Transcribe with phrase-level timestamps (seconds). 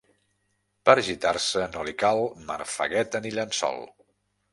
[0.89, 3.79] Per gitar-se no li cal marfegueta ni llençol.